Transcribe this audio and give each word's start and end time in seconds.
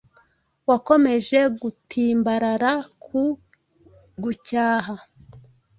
Wakomeje 0.69 1.39
gutimbarara 1.61 2.71
ku 3.03 3.21
gucyaha, 4.23 4.93